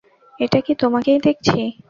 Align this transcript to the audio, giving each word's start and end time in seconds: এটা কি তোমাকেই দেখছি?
এটা 0.39 0.59
কি 0.61 0.73
তোমাকেই 0.75 1.19
দেখছি? 1.19 1.59